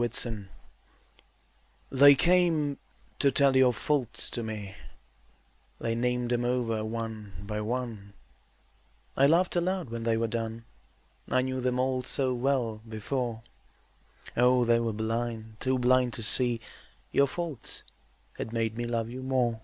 Faults 0.00 0.26
They 1.90 2.14
came 2.14 2.78
to 3.18 3.30
tell 3.30 3.54
your 3.54 3.74
faults 3.74 4.30
to 4.30 4.42
me, 4.42 4.74
They 5.78 5.94
named 5.94 6.30
them 6.30 6.42
over 6.42 6.82
one 6.82 7.34
by 7.42 7.60
one; 7.60 8.14
I 9.14 9.26
laughed 9.26 9.56
aloud 9.56 9.90
when 9.90 10.04
they 10.04 10.16
were 10.16 10.26
done, 10.26 10.64
I 11.28 11.42
knew 11.42 11.60
them 11.60 11.78
all 11.78 12.02
so 12.02 12.32
well 12.32 12.80
before, 12.88 13.42
Oh, 14.38 14.64
they 14.64 14.80
were 14.80 14.94
blind, 14.94 15.56
too 15.60 15.78
blind 15.78 16.14
to 16.14 16.22
see 16.22 16.62
Your 17.12 17.26
faults 17.26 17.82
had 18.38 18.54
made 18.54 18.78
me 18.78 18.86
love 18.86 19.10
you 19.10 19.22
more. 19.22 19.60